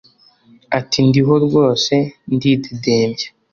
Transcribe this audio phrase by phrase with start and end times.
[0.79, 1.93] Ati “Ndiho rwose
[2.33, 3.27] ndidegembya